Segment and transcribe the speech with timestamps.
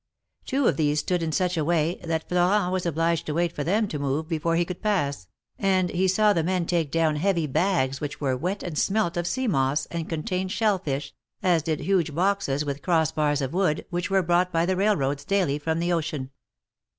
[0.45, 3.63] Two of these stood in such a way that Florent was obliged to wait for
[3.63, 5.27] them to move before he could pass,
[5.59, 9.27] and he saw the men take down heavy bags which were wet and smelt of
[9.27, 13.85] sea moss, and contained shell fish, as did huge boxes with cross bars of wood,
[13.91, 16.31] which were brought by the railroads daily from the ocean.